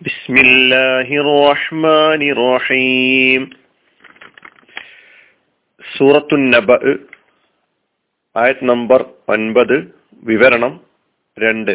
[0.00, 3.42] بسم الله الرحمن الرحيم
[5.80, 6.68] സൂറത്തു നബ
[8.36, 9.76] ആയത് നമ്പർ ഒൻപത്
[10.22, 10.74] വിവരണം
[11.36, 11.74] രണ്ട്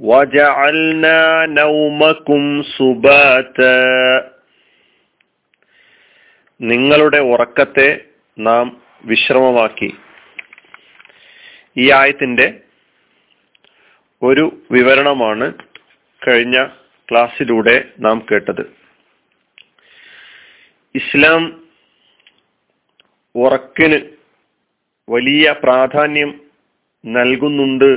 [0.00, 1.18] وجعلنا
[1.58, 2.42] نومكم
[2.76, 3.76] سباتا
[6.60, 7.88] നിങ്ങളുടെ ഉറക്കത്തെ
[8.36, 8.66] നാം
[9.04, 9.88] വിശ്രമമാക്കി
[11.76, 12.46] ഈ ആയത്തിന്റെ
[14.22, 15.46] ഒരു വിവരണമാണ്
[16.27, 16.57] കഴിഞ്ഞ
[17.09, 18.61] ക്ലാസ്സിലൂടെ നാം കേട്ടത്.
[20.95, 21.41] ഇസ്ലാം
[23.35, 23.97] ഉറക്കിന്
[25.09, 26.29] വലിയ പ്രാധാന്യം
[27.05, 27.91] നൽകുന്നുണ്ട്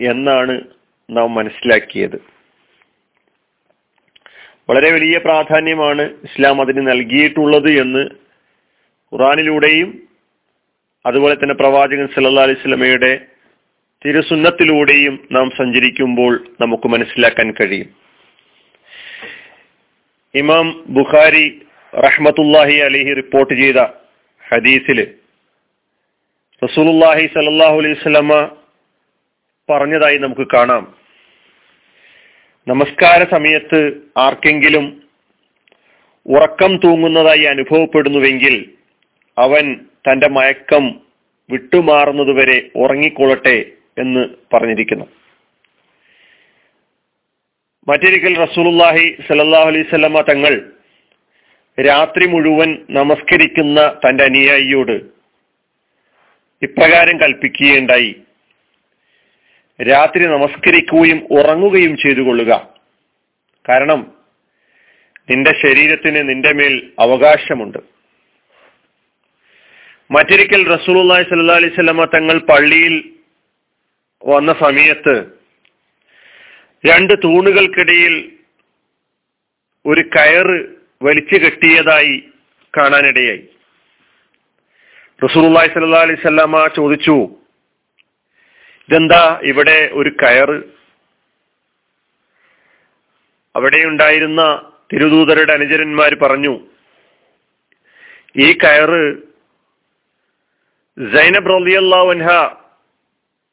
[0.00, 0.54] എന്നാണ്
[1.08, 2.18] നാം മനസ്സിലാക്കിയത്.
[4.70, 8.02] വളരെ വലിയ പ്രാധാന്യമാണ് ഇസ്ലാം അതിന് നൽകിയിട്ടുള്ളത് എന്ന്
[9.12, 9.90] ഖുറാനിലൂടെയും
[11.06, 13.12] അതുപോലെ തന്നെ പ്രവാചകൻ സല്ലാ അലൈഹി സ്വലമയുടെ
[14.04, 17.90] തിരുസുന്നത്തിലൂടെയും നാം സഞ്ചരിക്കുമ്പോൾ നമുക്ക് മനസ്സിലാക്കാൻ കഴിയും.
[20.34, 21.46] ഇമാം ബുഖാരി
[21.92, 23.80] റഹ്മത്തുല്ലാഹി അലിഹി റിപ്പോർട്ട് ചെയ്ത
[24.48, 24.98] ഹദീസിൽ
[26.62, 28.32] റസൂലുല്ലാഹി സലല്ലാഹു അലൈഹി സ്വലമ
[29.68, 30.84] പറഞ്ഞതായി നമുക്ക് കാണാം.
[32.66, 33.80] നമസ്കാര സമയത്ത്
[34.18, 34.84] ആർക്കെങ്കിലും
[36.26, 38.56] ഉറക്കം തൂങ്ങുന്നതായി അനുഭവപ്പെടുന്നുവെങ്കിൽ
[39.36, 39.64] അവൻ
[40.06, 40.84] തന്റെ മയക്കം
[41.50, 43.56] വിട്ടുമാറുന്നതുവരെ ഉറങ്ങിക്കൊള്ളട്ടെ
[43.96, 45.06] എന്ന് പറഞ്ഞിരിക്കുന്നു.
[47.88, 50.54] മറ്റൊരിക്കൽ റസൂലുല്ലാഹി സലല്ലാഹു അലൈഹി തങ്ങൾ
[51.78, 54.96] രാത്രി മുഴുവൻ നമസ്കരിക്കുന്ന തന്റെ അനുയായിയോട്
[56.62, 58.10] ഇപ്രകാരം കൽപ്പിക്കുകയുണ്ടായി.
[59.80, 62.52] രാത്രി നമസ്കരിക്കുകയും ഉറങ്ങുകയും ചെയ്തു കൊള്ളുക
[63.68, 64.00] കാരണം
[65.30, 67.80] നിന്റെ ശരീരത്തിന് നിന്റെ മേൽ അവകാശമുണ്ട്.
[70.10, 72.94] മറ്റൊരിക്കൽ റസൂലുള്ളാഹി സ്വല്ലല്ലാഹി അലൈഹി വസല്ലമ തങ്ങൾ പള്ളിയിൽ
[74.22, 75.14] വന്ന സമയത്ത്
[76.84, 78.14] രണ്ട് തൂണുകൾക്കിടയിൽ
[79.84, 80.56] ഒരു കയറ്
[81.02, 82.14] വലിച്ചു കെട്ടിയതായി
[82.74, 83.42] കാണാനിടയായി.
[85.20, 87.16] റസൂലുള്ളാഹി സ്വല്ലല്ലാഹി അലൈഹി സ്വല്ലാമ ചോദിച്ചു
[88.88, 90.58] ഇതെന്താ ഇവിടെ ഒരു കയറ്
[93.54, 94.42] അവിടെ ഉണ്ടായിരുന്ന
[94.92, 96.54] തിരുദൂതരുടെ അനുചരന്മാർ പറഞ്ഞു
[98.36, 99.02] ഈ കയറ്
[100.98, 102.28] സൈനബ് റളിയല്ലാഹുൻഹ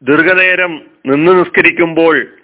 [0.03, 2.37] ദീർഘനേരം നിന്ന് നിസ്കരിക്കുമ്പോൾ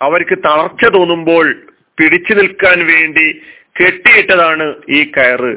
[0.00, 1.54] അവർക്ക് തളർച്ച തോന്നുമ്പോൾ
[1.98, 3.42] പിടിച്ചു നിൽക്കാൻ വേണ്ടി
[3.80, 5.56] കെട്ടിയിട്ടതാണ് ഈ കയറ്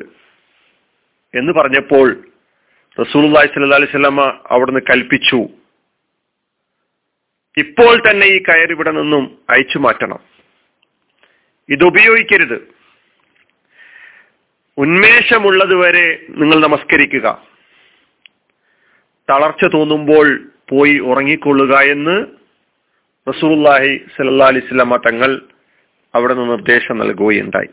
[1.38, 2.28] എന്ന് പറഞ്ഞപ്പോൾ
[3.02, 5.50] റസൂലുള്ളാഹി സല്ല അലൈഹി വസല്ലമ അവിടുന്ന് കൽപ്പിച്ചു.
[7.58, 10.20] ഇപ്പോൾ തന്നെ ഈ കയർ ഇവിടെ നിന്നും അയച്ചു മാറ്റണം.
[11.70, 12.68] ഇത് ഉപയോഗിക്കരുത്.
[14.78, 17.44] ഉന്മേഷമുള്ളതുവരെ നിങ്ങൾ നമസ്കരിക്കുക.
[19.30, 22.16] തളർച്ച തോന്നുമ്പോൾ പോയി ഉറങ്ങിക്കൊള്ളുക എന്ന്
[23.28, 25.32] റസൂല്ലാഹി സല്ലാ അലിസ്ലാമ തങ്ങൾ
[26.14, 27.70] അവിടെ നിന്ന് നിർദ്ദേശം നൽകുകയുണ്ടായി.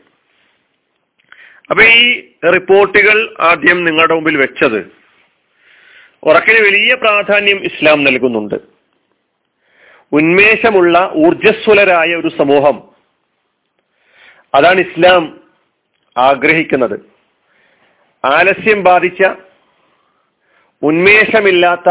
[1.70, 2.02] അപ്പൊ ഈ
[2.54, 4.80] റിപ്പോർട്ടുകൾ ആദ്യം നിങ്ങളുടെ മുമ്പിൽ വെച്ചത്
[6.22, 8.58] ഉറക്കിന് വലിയ പ്രാധാന്യം ഇസ്ലാം നൽകുന്നുണ്ട്.
[10.12, 12.76] ഉന്മേഷമുള്ള ഊർജസ്വലരായ ഒരു സമൂഹം
[14.54, 15.22] അതാണ് ഇസ്ലാം
[16.16, 16.96] ആഗ്രഹിക്കുന്നത്.
[18.24, 19.22] ആലസ്യം ബാധിച്ച
[20.82, 21.88] ഉന്മേഷമില്ലാത്ത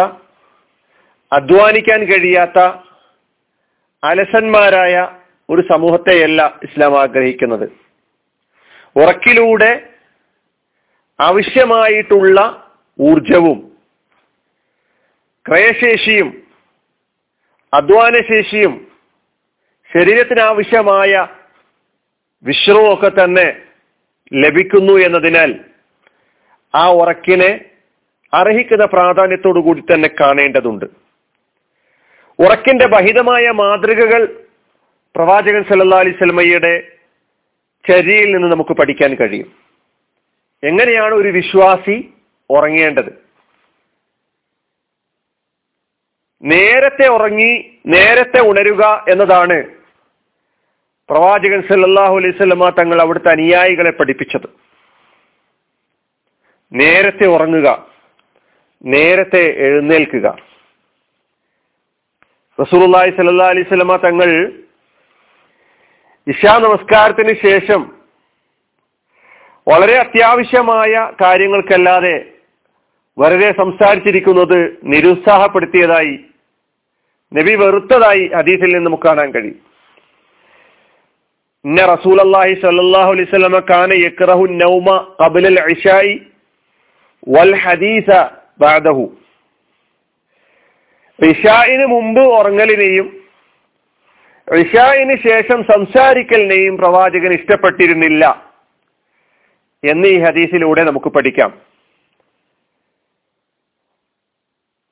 [1.32, 2.60] അധ്വാനിക്കാൻ കഴിയാത്ത
[4.04, 5.08] അലസന്മാരായ
[5.50, 7.72] ഒരു സമൂഹത്തെയല്ല ഇസ്ലാം ആഗ്രഹിക്കുന്നത്.
[8.96, 9.90] ഉറക്കിലൂടെ
[11.20, 12.68] ആവശ്യമായിട്ടുള്ള
[13.02, 13.78] ഊർജവും
[15.50, 16.48] ക്രയശേഷിയും
[17.74, 18.92] അധ്വാനശേഷിയും
[19.94, 21.28] ശരീരത്തിനാവശ്യമായ
[22.44, 23.58] വിശ്രമമൊക്കെ തന്നെ
[24.34, 25.60] ലഭിക്കുന്നു എന്നതിനാൽ
[26.76, 27.66] ആ ഉറക്കിനെ
[28.34, 31.05] അർഹിക്കുന്ന പ്രാധാന്യത്തോടു കൂടി തന്നെ കാണേണ്ടതുണ്ട്.
[32.40, 34.46] ഉറക്കിന്റെ ബഹിതമായ മാതൃകകൾ
[35.16, 36.92] പ്രവാചകൻ സല്ലാ അലൈഹി സ്വലമയുടെ
[37.90, 39.52] ചര്യയിൽ നിന്ന് നമുക്ക് പഠിക്കാൻ കഴിയും.
[40.64, 42.14] എങ്ങനെയാണ് ഒരു വിശ്വാസി
[42.50, 43.26] ഉറങ്ങേണ്ടത്?
[46.44, 49.64] നേരത്തെ ഉറങ്ങി നേരത്തെ ഉണരുക എന്നതാണ്
[51.10, 54.50] പ്രവാചകൻ സല്ലാഹു അലൈഹി സ്വലമ തങ്ങൾ അവിടുത്തെ അനുയായികളെ പഠിപ്പിച്ചത്.
[56.74, 57.88] നേരത്തെ ഉറങ്ങുക
[58.86, 60.55] നേരത്തെ എഴുന്നേൽക്കുക.
[62.60, 64.30] റസൂലുള്ളാഹി സല്ലാ അലൈഹി സ്വലമ തങ്ങൾ
[66.28, 67.82] ഇഷാ നമസ്കാരത്തിന് ശേഷം
[69.68, 72.16] വളരെ അത്യാവശ്യമായ കാര്യങ്ങൾക്കല്ലാതെ
[73.18, 74.58] വെറുതെ സംസാരിച്ചിരിക്കുന്നത്
[74.94, 76.16] നിരുത്സാഹപ്പെടുത്തിയതായി
[77.32, 79.60] നബി വെറുത്തതായി ഹദീസിൽ നിന്ന് നമുക്ക് കാണാൻ കഴിയും.
[81.66, 84.88] ഇന്ന റസൂൽ അള്ളാഹി സല്ലാഹു അലൈഹി കാന യക്റഹു നൗമ
[85.22, 86.14] കബിലൽ ഇഷായി
[87.28, 88.10] വൽ ഹദീസ
[88.60, 89.06] ബാദഹു
[91.24, 93.24] ഇഷായിന് മുമ്പ് ഉറങ്ങലിനെയും
[94.56, 98.54] ഇഷായിന് ശേഷം സംസാരിക്കലിനെയും പ്രവാചകൻ ഇഷ്ടപ്പെട്ടിരുന്നില്ല
[99.84, 101.62] എന്ന് ഈ ഹദീസിലൂടെ നമുക്ക് പഠിക്കാം.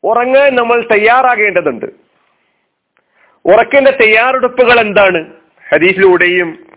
[0.03, 1.85] ഉറങ്ങാൻ നമ്മൾ തയ്യാറാകേണ്ടതുണ്ട്.
[3.45, 5.33] ഉറക്കിന്റെ തയ്യാറെടുപ്പുകൾ എന്താണ്?
[5.69, 6.67] ഹദീസിലൂടെയും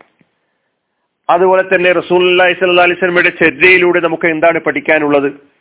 [1.29, 5.56] അതുപോലെ തന്നെ റസൂൽ സല്ലാ അലിസ്ലമിയുടെ ചര്യയിലൂടെ നമുക്ക് എന്താണ് പഠിക്കാനുള്ളത്?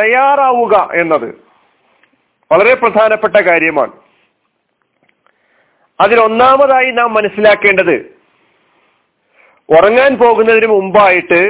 [0.00, 1.28] തയ്യാറാവുക എന്നത്
[2.50, 3.92] വളരെ പ്രധാനപ്പെട്ട കാര്യമാണ്.
[6.00, 7.96] അതിലൊന്നാമതായി നാം മനസ്സിലാക്കേണ്ടത്
[9.68, 11.40] ഉറങ്ങാൻ പോകുന്നതിന് മുമ്പായിട്ട്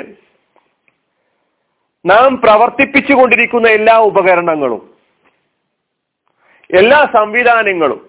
[2.04, 4.82] നാം പ്രവർത്തിപ്പിച്ചു കൊണ്ടിരിക്കുന്ന എല്ലാ ഉപകരണങ്ങളും
[6.70, 8.00] എല്ലാ സംവിധാനങ്ങളും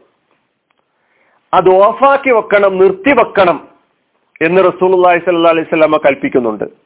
[1.53, 3.57] അത് ഓഫാക്കി വെക്കണം നിർത്തിവെക്കണം
[4.41, 6.82] എന്ന് റസൂലുള്ളാഹി സ്വല്ലല്ലാഹി അലൈഹി വസല്ലമ കൽപ്പിക്കുന്നുണ്ട്.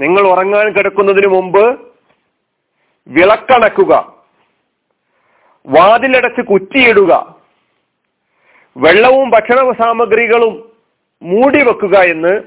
[0.00, 1.64] നിങ്ങൾ ഉറങ്ങാൻ കിടക്കുന്നതിന് മുമ്പ്
[3.08, 3.92] വിളക്കണക്കുക.
[5.66, 7.36] വാതിലടച്ച് കുറ്റിയിടുക.
[8.76, 10.72] വെള്ളവും ഭക്ഷണ സാമഗ്രികളും
[11.22, 12.42] മൂടി വെക്കുക എന്ന്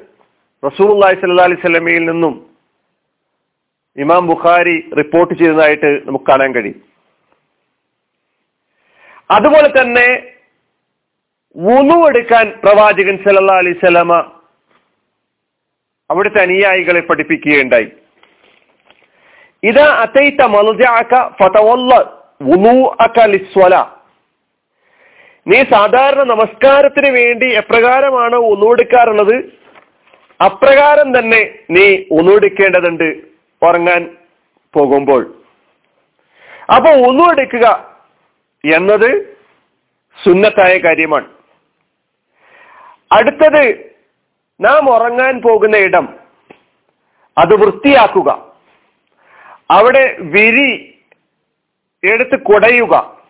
[0.63, 2.33] റസൂലുള്ളാഹി സല്ലാ അലൈഹി വസല്ലമയിൽ നിന്നും
[3.97, 6.81] ഇമാം ബുഖാരി റിപ്പോർട്ട് ചെയ്തതായിട്ട് നമുക്ക് കാണാൻ കഴിയും.
[9.31, 10.07] അതുപോലെ തന്നെ
[11.57, 14.40] വുളു എടുക്കാൻ പ്രവാചകൻ സല്ലാ അലൈഹി വസല്ലമ
[16.11, 17.87] അവിടുത്തെ അനുയായികളെ പഠിപ്പിക്കുകയുണ്ടായി.
[19.63, 21.91] ഇതാ അത്തൈത്ത മലജാക്ക ഫതവല്ല
[25.47, 29.35] നീ സാധാരണ നമസ്കാരത്തിന് വേണ്ടി എപ്രകാരമാണ് ഒന്നുകൊടുക്കാറുള്ളത്
[30.45, 33.07] അപ്രകാരം തന്നെ നീ ഒന്നുകൊടുക്കേണ്ടതുണ്ട്
[33.61, 34.17] ഉറങ്ങാൻ
[34.73, 35.21] പോകുമ്പോൾ.
[36.75, 37.97] അപ്പൊ ഒന്നുകൊടുക്കുക
[38.75, 39.09] എന്നത്
[40.23, 41.27] സുന്നത്തായ കാര്യമാണ്.
[43.11, 43.90] അടുത്തത്
[44.61, 46.13] നാം ഉറങ്ങാൻ പോകുന്ന ഇടം.
[47.37, 48.53] അത് വൃത്തിയാക്കുക.
[49.71, 50.99] അവിടെ വിരി
[52.03, 53.21] എടുത്ത് കുടയുക.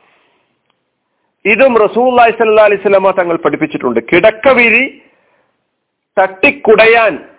[1.46, 4.00] ഇതും റസൂല്ലായി സല്ലാ അലൈഹി സ്വലാമ തങ്ങൾ പഠിപ്പിച്ചിട്ടുണ്ട്.
[4.00, 5.02] കിടക്ക വിരി
[6.22, 7.30] തട്ടിക്കുടയാൻ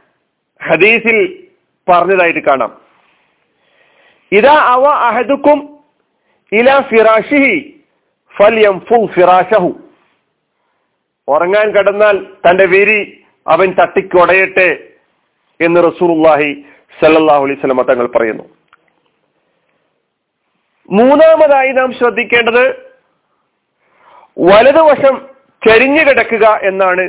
[0.71, 1.49] ഹദീസിൽ
[1.89, 2.81] പറഞ്ഞതായിട്ട് കാണാം.
[4.33, 5.79] ഇതാ അവ അഹദുക്കും
[6.53, 7.81] ഇല ഫിറാഷിഹി
[8.39, 9.81] ഫുൽ ഫിറാഷഹു.
[11.29, 14.71] ഉറങ്ങാൻ കിടന്നാൽ തന്റെ വിരി അവൻ തട്ടിക്കൊടയട്ടെ
[15.61, 16.51] എന്ന് റസൂർഹി
[17.01, 18.45] സല്ലാഹു അലൈഹി വസല്ലം തങ്ങൾ പറയുന്നു.
[20.89, 22.65] മൂന്നാമതായി നാം ശ്രദ്ധിക്കേണ്ടത്
[24.51, 25.15] വലതുവശം
[25.63, 27.05] ചരിഞ്ഞു കിടക്കുക എന്നാണ്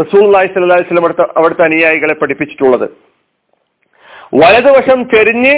[0.00, 2.86] റസൂല്ലായി സല്ലല്ലാഹു അലൈഹി വസല്ലം അടുത്ത അവിടുത്തെ അനുയായികളെ പഠിപ്പിച്ചിട്ടുള്ളത്.
[4.40, 5.54] വലതുവശം ചെരിഞ്ഞ്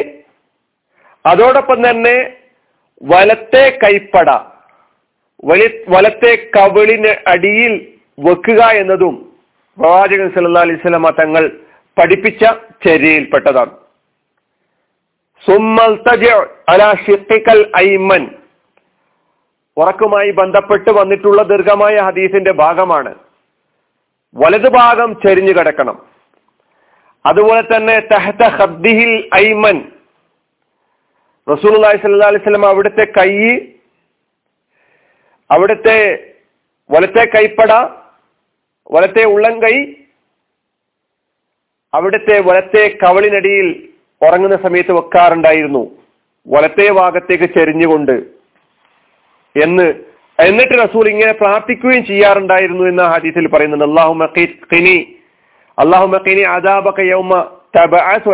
[1.25, 2.17] അതോടൊപ്പം തന്നെ
[3.03, 4.31] വലത്തെ കൈപ്പട
[5.51, 7.75] വലി വലത്തെ കവിളിന് അടിയിൽ
[8.19, 9.17] വെക്കുക എന്നതും
[9.78, 11.50] പ്രവാചകൻ സല്ലാ അലൈഹി വസല്ലമ തങ്ങൾ
[11.99, 12.44] പഠിപ്പിച്ച
[12.87, 13.70] ചര്യയിൽപ്പെട്ടതാണ്.
[19.76, 23.14] ഉറക്കുമായി ബന്ധപ്പെട്ട് വന്നിട്ടുള്ള ദീർഘമായ ഹദീസിന്റെ ഭാഗമാണ്.
[24.34, 26.06] വലതു ഭാഗം ചരിഞ്ഞു കിടക്കണം.
[27.26, 29.93] അതുപോലെ തന്നെ തെഹത്ത ഹദ്ദിഹിൽ ഐമൻ.
[31.50, 33.58] റസൂൽ സല്ലല്ലാഹു അലൈഹി വസല്ലം അവിടുത്തെ കൈ
[35.50, 35.99] അവിടുത്തെ
[36.90, 38.00] വലത്തെ കൈപ്പട
[38.92, 39.76] വലത്തെ ഉള്ളംകൈ
[41.94, 43.88] അവിടുത്തെ വലത്തെ കവളിനടിയിൽ
[44.26, 45.90] ഉറങ്ങുന്ന സമയത്ത് വെക്കാറുണ്ടായിരുന്നു.
[46.48, 48.12] വലത്തെ ഭാഗത്തേക്ക് ചെരിഞ്ഞുകൊണ്ട്
[49.56, 49.94] എന്ന്
[50.38, 53.85] എന്നിട്ട് റസൂൽ ഇങ്ങനെ പ്രാർത്ഥിക്കുകയും ചെയ്യാറുണ്ടായിരുന്നു എന്ന ഹദീസിൽ പറയുന്നുണ്ട്.
[53.85, 54.12] അള്ളാഹു
[55.78, 56.06] അള്ളാഹു
[56.44, 58.30] അദാബക യൗമ തബഅസു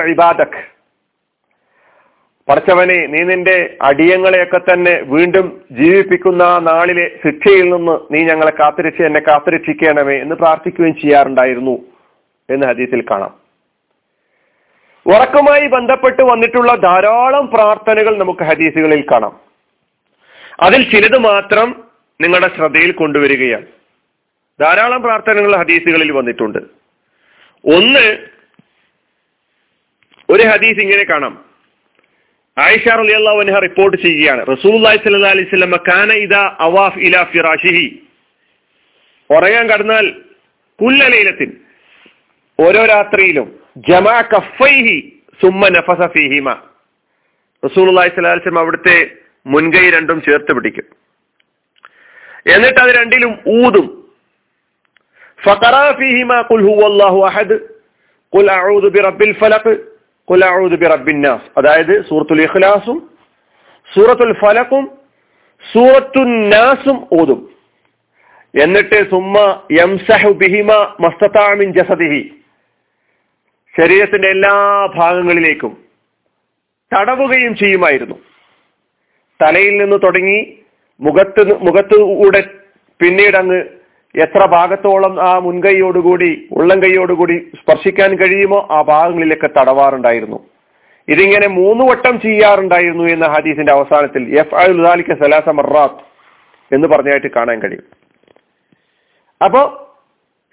[2.49, 9.21] പടച്ചവനെ നീ നിന്റെ അടിയങ്ങളെയൊക്കെ തന്നെ വീണ്ടും ജീവിപ്പിക്കുന്ന ആ നാളിലെ ശിക്ഷയിൽ നിന്ന് നീ ഞങ്ങളെ കാത്തിരിച്ച് എന്നെ
[9.21, 11.79] കാത്തുരക്ഷിക്കണമേ എന്ന് പ്രാർത്ഥിക്കുകയും ചെയ്യാറുണ്ടായിരുന്നു
[12.51, 13.35] എന്ന് ഹദീസിൽ കാണാം.
[15.07, 19.41] ഉറക്കമായി ബന്ധപ്പെട്ട് വന്നിട്ടുള്ള ധാരാളം പ്രാർത്ഥനകൾ നമുക്ക് ഹദീസുകളിൽ കാണാം.
[20.61, 21.85] അതിൽ ചിലത് മാത്രം
[22.21, 23.67] നിങ്ങളുടെ ശ്രദ്ധയിൽ കൊണ്ടുവരികയാണ്.
[24.61, 26.59] ധാരാളം പ്രാർത്ഥനകൾ ഹദീസുകളിൽ വന്നിട്ടുണ്ട്.
[27.65, 28.19] ഒന്ന്
[30.31, 31.56] ഒരു ഹദീസ് ഇങ്ങനെ കാണാം.
[32.65, 34.43] ആയിഷ റളിയല്ലാഹു അൻഹ റിപ്പോർട്ട് ചെയ്യുകയാണ്.
[34.63, 34.99] സ്വല്ലല്ലാഹി
[35.31, 35.49] അലൈഹി
[39.31, 40.07] ഉറങ്ങാൻ കടന്നാൽ
[40.81, 41.51] കുല്ലലൈലത്തിൻ
[42.59, 43.49] ഓരോ രാത്രിയിലും
[43.89, 44.97] ജമാ കഫൈഹി
[45.43, 46.03] സുമ്മ നഫസ
[47.75, 48.97] സ്വല്ലല്ലാഹി അലൈഹി വസല്ലം അവിടുത്തെ
[49.47, 50.87] മുൻകൈ രണ്ടും ചേർത്ത് പിടിക്കും.
[52.55, 53.87] എന്നിട്ട് അത് രണ്ടിലും ഊതും.
[56.01, 57.57] ഫീഹിമ ഖുൽ ഹുവല്ലാഹു അഹദ്.
[58.33, 59.75] ഖുൽ അഊദു ബിറബ്ബിൽ ഫലഖ്
[60.31, 60.45] ഖുൽ
[60.77, 60.85] ബി
[61.57, 63.11] അതായത് സൂറത്തുൽ ഇഖ്ലാസും
[63.95, 64.99] സൂറത്തുൽ ഫലക്കും
[65.75, 67.57] സൂറത്തു നാസും ഓതും
[68.63, 72.31] എന്നിട്ട് സുമ്മ യംസഹു ബിഹിമ മസ്തതാമിൻ ജസദിഹി.
[73.81, 75.85] ശരീരത്തിന്റെ എല്ലാ ഭാഗങ്ങളിലേക്കും
[76.99, 78.15] തടവുകയും ചെയ്യുമായിരുന്നു.
[79.43, 80.59] തലയിൽ നിന്ന് തുടങ്ങി
[81.01, 82.41] മുഖത്ത് മുഖത്തൂടെ
[83.01, 83.76] പിന്നീട് അങ്ങ്
[84.17, 90.49] എത്ര ഭാഗത്തോളം ആ മുൻകൈയോടുകൂടി ഉള്ളം കൈയോടുകൂടി സ്പർശിക്കാൻ കഴിയുമോ ആ ഭാഗങ്ങളിലൊക്കെ തടവാറുണ്ടായിരുന്നു.
[91.09, 96.05] ഇതിങ്ങനെ മൂന്ന് വട്ടം ചെയ്യാറുണ്ടായിരുന്നു എന്ന ഹദീസിന്റെ അവസാനത്തിൽ എഫ് അലിക്ക സലാസ മറാത്ത്
[96.75, 97.85] എന്ന് പറഞ്ഞായിട്ട് കാണാൻ കഴിയും.
[99.45, 99.63] അപ്പോ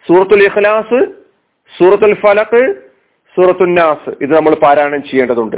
[0.08, 1.06] സൂറത്തുൽ ഇഖ്ലാസ്
[1.78, 2.76] സൂറത്തുൽ ഫലക്ക്
[3.36, 5.58] സൂറത്തുൽ നാസ് ഇത് നമ്മൾ പാരായണം ചെയ്യേണ്ടതുണ്ട്.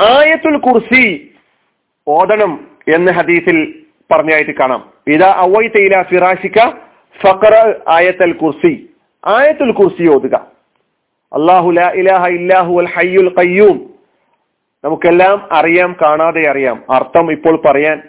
[0.00, 1.34] ആയത്തുൽ കുർസി
[2.08, 4.91] ഓതണം എന്ന ഹദീസിൽ പറഞ്ഞായിട്ട് കാണാം.
[5.06, 5.30] ഇതാ
[6.02, 6.58] ഫിറാഷിക്ക
[7.22, 7.54] ഫഖറ
[7.88, 8.90] ആയത്തൽ കുർസി
[9.26, 10.34] ആയത്തുൽ കുർസി ഓതുക.
[11.32, 12.88] അള്ളാഹു ലാ ഇലാഹ ഇല്ലാഹു അൽ
[13.38, 13.94] ഖയ്യൂം
[14.84, 16.84] നമുക്കെല്ലാം അറിയാം കാണാതെ അറിയാം.
[16.90, 18.02] അർത്ഥം ഇപ്പോൾ പറയാൻ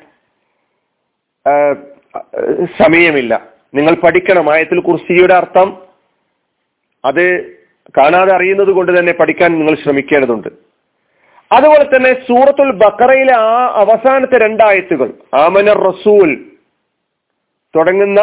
[2.82, 3.34] സമയമില്ല.
[3.74, 4.54] നിങ്ങൾ പഠിക്കണം.
[4.54, 5.78] ആയത്തിൽ കുർസിയുടെ അർത്ഥം
[7.06, 7.56] അത്
[7.98, 10.48] കാണാതെ അറിയുന്നത് കൊണ്ട് തന്നെ പഠിക്കാൻ നിങ്ങൾ ശ്രമിക്കേണ്ടതുണ്ട്.
[11.52, 16.53] അതുപോലെ തന്നെ സൂറത്തുൽ ബക്കറയിലെ ആ അവസാനത്തെ രണ്ടായത്തുകൾ ആമനർ റസൂൽ
[17.76, 18.20] തുടങ്ങുന്ന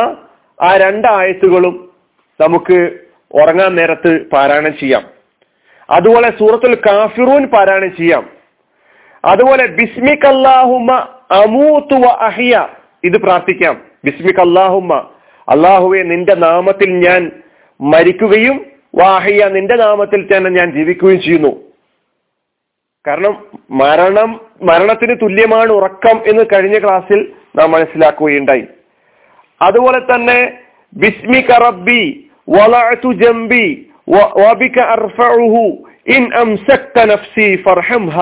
[0.63, 1.93] ആ രണ്ടായത്തുകളും
[2.41, 2.99] നമുക്ക്
[3.33, 5.03] ഉറങ്ങാൻ നേരത്ത് പാരായണം ചെയ്യാം.
[5.91, 8.29] അതുപോലെ സൂറത്തുൽ കാഫിറൂൻ പാരായണം ചെയ്യാം.
[9.25, 10.93] അതുപോലെ ബിസ്മിക് അല്ലാഹുമ്മ
[11.31, 12.69] അമൂത്തു വ അഹിയ
[13.05, 13.83] ഇത് പ്രാർത്ഥിക്കാം.
[14.05, 14.95] ബിസ്മിക് അള്ളാഹുമ
[15.49, 17.31] അള്ളാഹുവെ നിന്റെ നാമത്തിൽ ഞാൻ
[17.81, 21.63] മരിക്കുകയും വാഹിയ നിന്റെ നാമത്തിൽ തന്നെ ഞാൻ ജീവിക്കുകയും ചെയ്യുന്നു.
[23.07, 28.65] കാരണം മരണം മരണത്തിന് തുല്യമാണ് ഉറക്കം എന്ന് കഴിഞ്ഞ ക്ലാസ്സിൽ നാം മനസ്സിലാക്കുകയുണ്ടായി.
[29.61, 30.39] അതുപോലെ തന്നെ
[31.03, 32.03] ബിസ്മിക റബ്ബി
[32.57, 33.67] വളഅതു ജംബി
[34.43, 35.65] വബിക അർഫഉഹു
[36.17, 38.17] ഇൻ അംസക്ത നഫ്സി ഫർഹംഹ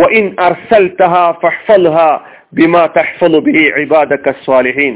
[0.00, 2.08] വഇൻ അർസൽതഹാ ഫഹ്ഫൽഹാ
[2.58, 4.94] ബിമാ തഹ്ഫലു ബിഹി ഇബാദക സ്വാലിഹീൻ.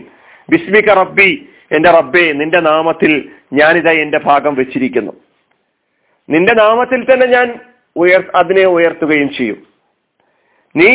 [0.49, 1.31] ബിസ്മിക റബ്ബി
[1.77, 3.13] എന്റെ റബ്ബേ നിന്റെ നാമത്തിൽ
[3.53, 5.13] ഞാനിതാ എന്റെ ഭാഗം വെച്ചിരിക്കുന്നു.
[6.29, 7.49] നിന്റെ നാമത്തിൽ തന്നെ ഞാൻ
[7.97, 9.59] ഉയർ അതിനെ ഉയർത്തുകയും ചെയ്യും.
[10.75, 10.93] നീ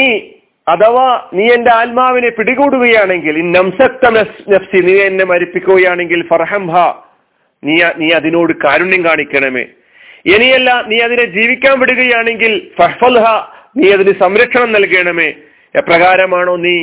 [0.67, 6.75] അഥവാ നീ എന്റെ ആത്മാവിനെ പിടികൂടുകയാണെങ്കിൽ നഫ്സി നീ എന്നെ മരിപ്പിക്കുകയാണെങ്കിൽ ഫർഹംഹ
[7.63, 9.65] നീ നീ അതിനോട് കാരുണ്യം കാണിക്കണമേ.
[10.25, 13.25] ഇനിയല്ല നീ അതിനെ ജീവിക്കാൻ വിടുകയാണെങ്കിൽ ഫഹ്ഫൽഹ
[13.77, 15.29] നീ അതിന് സംരക്ഷണം നൽകണമേ.
[15.75, 16.75] എപ്രകാരമാണോ നീ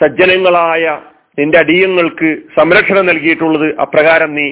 [0.00, 1.00] സജ്ജനങ്ങളായ
[1.38, 3.68] നിന്റെ അടിയങ്ങൾക്ക് സംരക്ഷണം നൽകിയിട്ടുള്ളത്?
[3.80, 4.46] അപ്രകാരം നീ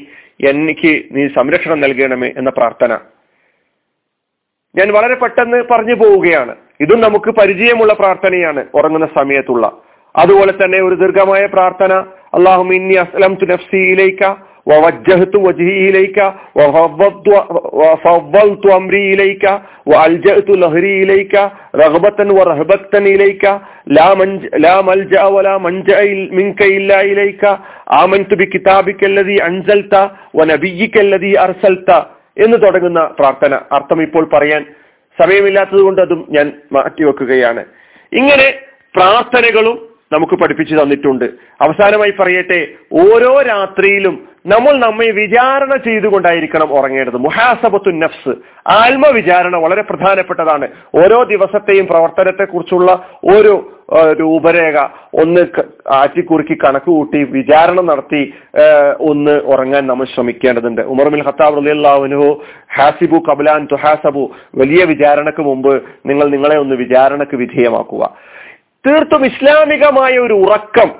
[0.50, 2.92] എനിക്ക് നീ സംരക്ഷണം നൽകണമേ എന്ന പ്രാർത്ഥന.
[4.75, 6.53] ഞാൻ വളരെ പെട്ടെന്ന് പറഞ്ഞു പോവുകയാണ്
[6.83, 9.65] ഇതും നമുക്ക് പരിചയമുള്ള പ്രാർത്ഥനയാണ് ഉറങ്ങുന്ന സമയത്തുള്ള
[10.15, 11.93] അതുപോലെ തന്നെ ഒരു ദീർഘമായ പ്രാർത്ഥന
[12.37, 14.23] അള്ളാഹു ഇന്നി അസ്ലം തു നഫ്സിയിലേക്ക
[14.67, 16.17] ووجهت وجهي إليك
[16.55, 17.27] وفضلت
[17.81, 19.43] وفضلت أمري إليك
[19.85, 21.33] وألجأت لهري إليك
[21.75, 23.43] رغبة ورهبة إليك
[23.87, 25.99] لا منج لا ملجأ ولا منجأ
[26.31, 27.43] منك إلا إليك
[28.03, 29.93] آمنت بكتابك الذي أنزلت
[30.33, 31.89] ونبيك الذي أرسلت
[32.38, 33.54] എന്ന് തുടങ്ങുന്ന പ്രാർത്ഥന.
[33.72, 34.66] അർത്ഥം ഇപ്പോൾ പറയാൻ
[35.22, 37.64] സമയമില്ലാത്തത് കൊണ്ട് അതും ഞാൻ മാറ്റിവെക്കുകയാണ്.
[38.12, 38.60] ഇങ്ങനെ
[38.96, 41.26] പ്രാർത്ഥനകളും നമുക്ക് പഠിപ്പിച്ചു തന്നിട്ടുണ്ട്.
[41.64, 42.60] അവസാനമായി പറയട്ടെ
[43.02, 44.16] ഓരോ രാത്രിയിലും
[44.52, 47.18] നമ്മൾ നമ്മെ വിചാരണ ചെയ്തുകൊണ്ടായിരിക്കണം ഉറങ്ങേണ്ടത്.
[47.26, 48.32] മുഹാസബത്തു നഫ്സ്
[48.70, 50.66] ആത്മവിചാരണ വളരെ പ്രധാനപ്പെട്ടതാണ്.
[51.02, 52.90] ഓരോ ദിവസത്തെയും പ്രവർത്തനത്തെ കുറിച്ചുള്ള
[53.36, 53.54] ഒരു
[54.20, 54.76] രൂപരേഖ
[55.22, 55.42] ഒന്ന്
[55.92, 58.22] ആറ്റിക്കുറുക്കി കണക്ക് കൂട്ടി വിചാരണ നടത്തി
[59.10, 60.82] ഒന്ന് ഉറങ്ങാൻ നമ്മൾ ശ്രമിക്കേണ്ടതുണ്ട്.
[60.94, 62.28] ഉമർമിൽ ഖത്താബ് റലിയല്ലാഹുനുഹു
[62.76, 64.24] ഹാസിബു കബലാൻ തുഹാസബു
[64.62, 65.74] വലിയ വിചാരണക്ക് മുമ്പ്
[66.06, 68.04] നിങ്ങൾ നിങ്ങളെ ഒന്ന് വിചാരണക്ക് വിധേയമാക്കുക.
[68.86, 70.90] തീർത്തും ഇസ്ലാമികമായ ഒരു ഉറക്കം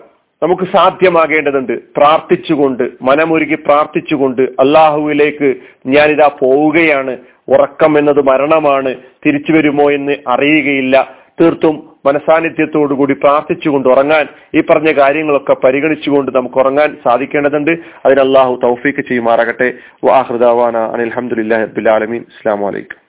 [0.43, 1.73] നമുക്ക് സാധ്യമാകേണ്ടതുണ്ട്.
[1.73, 5.55] പ്രാർത്ഥിച്ചുകൊണ്ട് മനമൊരുക്കി പ്രാർത്ഥിച്ചുകൊണ്ട് അള്ളാഹുവിലേക്ക്
[5.87, 7.17] ഞാനിതാ പോവുകയാണ്.
[7.49, 8.95] ഉറക്കം എന്നത് മരണമാണ്.
[9.27, 11.13] തിരിച്ചു വരുമോ എന്ന് അറിയുകയില്ല.
[11.41, 17.71] തീർത്തും മനസാന്നിധ്യത്തോടുകൂടി പ്രാർത്ഥിച്ചുകൊണ്ട് ഉറങ്ങാൻ ഈ പറഞ്ഞ കാര്യങ്ങളൊക്കെ പരിഗണിച്ചുകൊണ്ട് നമുക്ക് ഉറങ്ങാൻ സാധിക്കേണ്ടതുണ്ട്.
[18.07, 19.73] അതിന് അള്ളാഹു തൗഫീക്ക് ചെയ്യുമാറാകട്ടെ.
[20.05, 23.04] വാഹൃദാവാന അനിൽഹമുല്ലാ അബ്ബുലാലമീൻ ഇസ്ലാം വലൈക്കും